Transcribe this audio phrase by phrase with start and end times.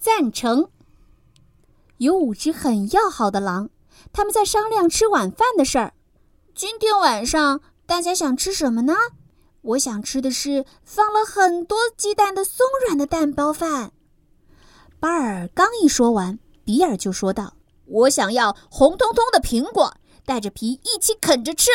[0.00, 0.70] 赞成。
[1.98, 3.68] 有五只很要好的狼，
[4.14, 5.92] 他们在商量吃晚饭的事儿。
[6.54, 8.94] 今天晚上大家想吃什么呢？
[9.60, 13.92] 我想吃的是放了很多鸡蛋的松软的蛋包饭。
[14.98, 17.54] 巴尔刚一说完，比尔就说道
[17.84, 19.94] ：“我想要红彤彤的苹果，
[20.24, 21.70] 带着皮一起啃着吃。”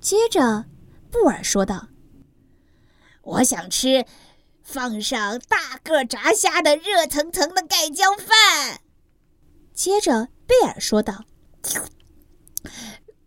[0.00, 0.64] 接着，
[1.10, 1.88] 布尔说道
[3.22, 4.06] ：“我想吃
[4.62, 8.80] 放上大个炸虾的热腾腾的盖浇饭。”
[9.74, 11.24] 接着，贝尔说道：“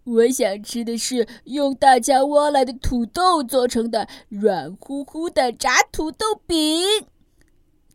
[0.06, 7.08] 我想吃的是用大家挖来的土豆做成的软乎乎的炸土豆饼。”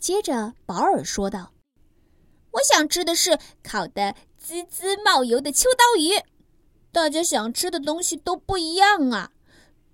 [0.00, 1.52] 接着，保尔说道
[2.52, 6.22] ：“我想吃的是烤的滋滋冒油的秋刀鱼。”
[6.92, 9.30] 大家想吃的东西都不一样啊，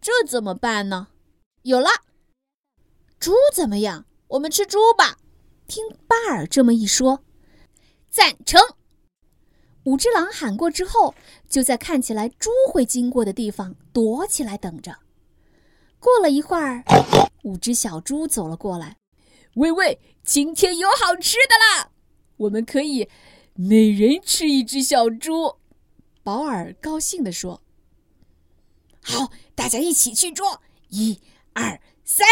[0.01, 1.09] 这怎么办呢？
[1.63, 1.91] 有了，
[3.27, 4.07] 猪怎么样？
[4.29, 5.19] 我们吃猪吧。
[5.67, 7.25] 听巴尔这么一说。
[8.09, 8.61] 赞成！
[9.83, 11.13] 五只狼喊过之后，
[11.49, 15.01] 就在看起来猪会经过的地方躲起来等着。
[15.99, 16.85] 过了一会儿，
[17.43, 18.97] 五只小猪走了过来。
[19.55, 21.91] 喂喂，今天有好吃的啦！
[22.37, 23.09] 我们可以
[23.55, 25.57] 每人吃一只小猪。
[26.23, 27.61] 保尔高兴地说
[29.03, 30.63] ：“好，大家一起去捉！
[30.91, 31.21] 一、
[31.55, 32.25] 二、三！”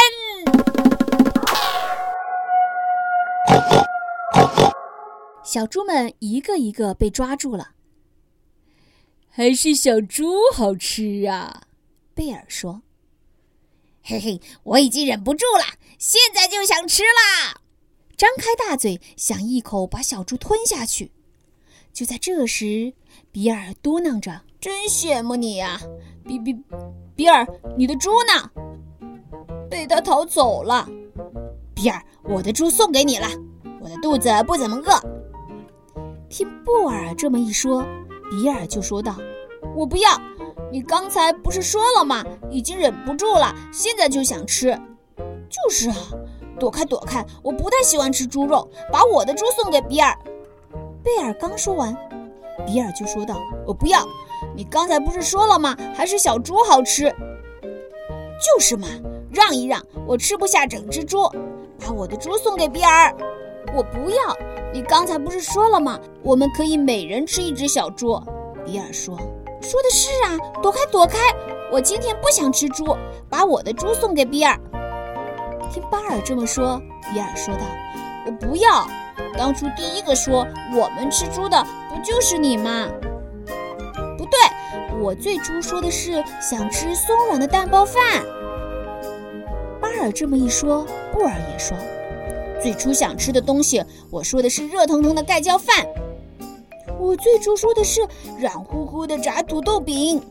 [5.45, 7.73] 小猪们一个一个被抓住了，
[9.29, 11.65] 还是小猪好吃啊！
[12.15, 12.83] 贝尔说
[14.03, 17.61] ：“嘿嘿，我已经忍不住了，现在就想吃啦！”
[18.17, 21.13] 张开大嘴，想一口把小猪吞下去。
[21.93, 22.95] 就在这时，
[23.31, 25.81] 比尔嘟囔着：“真羡慕你呀，
[26.25, 26.57] 比比，
[27.15, 28.51] 比尔，你的猪呢？
[29.71, 30.89] 被他逃走了。
[31.85, 33.27] 比尔，我的猪送给你了，
[33.83, 34.99] 我的肚子不怎么饿。”
[36.31, 37.85] 听布尔这么一说，
[38.31, 39.15] 比尔就说道
[39.77, 40.09] ：“我不要！
[40.73, 42.25] 你刚才不是说了吗？
[42.51, 44.75] 已经忍不住了，现在就想吃。
[45.51, 45.97] 就是啊，
[46.59, 47.23] 躲开躲开！
[47.43, 50.19] 我不太喜欢吃猪肉，把我的猪送给比尔。”
[51.05, 51.95] 贝尔刚说完，
[52.65, 53.39] 比尔就说道
[53.69, 54.09] ：“我不要！
[54.57, 55.77] 你刚才不是说了吗？
[55.95, 57.15] 还是小猪好吃。
[58.41, 58.89] 就是嘛，
[59.31, 59.83] 让一让！
[60.07, 61.31] 我吃不下整只猪，
[61.81, 63.15] 把我的猪送给比尔。
[63.75, 64.37] 我不要！
[64.73, 65.99] 你刚才不是说了吗？
[66.23, 68.21] 我们可以每人吃一只小猪。”
[68.65, 69.17] 比尔说
[69.61, 71.19] ：“说的是啊，躲开躲开！
[71.73, 72.97] 我今天不想吃猪，
[73.29, 74.59] 把我的猪送给比尔。”
[75.73, 76.81] 听巴尔这么说，
[77.13, 77.61] 比尔说道
[78.27, 78.87] ：“我不要！
[79.37, 82.87] 当初第一个说我们吃猪的不就是你吗？
[84.17, 88.03] 不对，我最初说的是想吃松软的蛋包饭。”
[90.05, 91.77] 尔这么一说，布尔也说。
[92.61, 95.87] 最初想吃的东西，我说的是热腾腾的盖浇饭。
[96.99, 98.07] 我最初说的是
[98.39, 100.23] 软乎乎的炸土豆饼。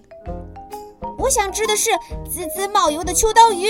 [1.18, 1.92] 我想吃的是
[2.30, 3.68] 滋滋冒油的秋刀鱼。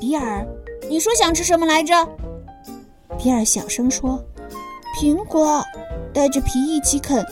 [0.00, 0.46] 比尔，
[0.88, 1.94] 你说想吃什么来着？
[3.18, 4.22] 比尔小声说
[4.98, 5.62] ：“苹果，
[6.12, 7.24] 带着皮一起啃。”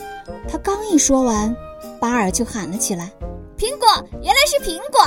[0.47, 1.53] 他刚一说完，
[1.99, 3.11] 巴尔就喊了起来
[3.57, 3.87] ：“苹果，
[4.21, 5.01] 原来是苹果！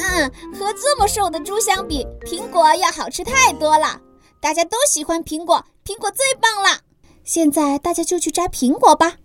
[0.00, 4.00] 嗯，和这么瘦的猪相比，苹果要好吃太多了。”
[4.40, 6.80] 大家都喜欢苹果，苹果最棒了。
[7.24, 9.16] 现在大家就去摘苹果吧。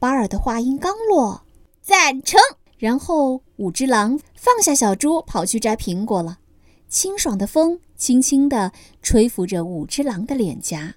[0.00, 1.44] 巴尔的话音刚落，
[1.80, 2.40] 赞成。
[2.76, 6.38] 然后五只狼放下小猪，跑去摘苹果了。
[6.88, 10.94] 清爽的风轻轻地吹拂着五只狼的脸颊。